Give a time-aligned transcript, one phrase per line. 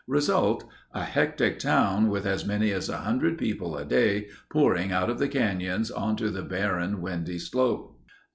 [0.07, 5.27] Result—a hectic town with as many as 100 people a day pouring out of the
[5.29, 7.99] canyons onto the barren, windy slope.